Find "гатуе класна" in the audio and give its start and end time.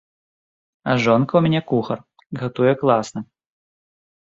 2.41-3.19